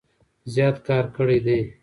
زيات 0.53 0.77
کار 0.87 1.05
کړي 1.15 1.37
دی 1.45 1.59